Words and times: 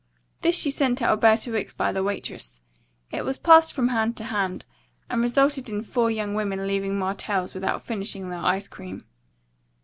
This 0.41 0.57
she 0.57 0.71
sent 0.71 0.97
to 0.97 1.05
Alberta 1.05 1.51
Wicks 1.51 1.73
by 1.73 1.91
the 1.91 2.01
waitress. 2.03 2.63
It 3.11 3.23
was 3.23 3.37
passed 3.37 3.71
from 3.73 3.89
hand 3.89 4.17
to 4.17 4.23
hand, 4.23 4.65
and 5.11 5.21
resulted 5.21 5.69
in 5.69 5.83
four 5.83 6.09
young 6.09 6.33
women 6.33 6.65
leaving 6.65 6.97
Martell's 6.97 7.53
without 7.53 7.83
finishing 7.83 8.31
their 8.31 8.39
ice 8.39 8.67
cream. 8.67 9.05